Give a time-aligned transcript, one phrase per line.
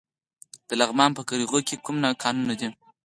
[0.67, 2.67] د لغمان په قرغیو کې کوم کانونه دي؟